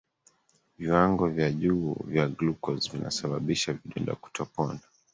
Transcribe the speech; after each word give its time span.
viwango 0.77 1.27
vya 1.27 1.51
juu 1.51 1.95
vya 2.03 2.27
glucose 2.27 2.91
vinasababisha 2.91 3.73
vidonda 3.73 4.15
kutopona 4.15 4.79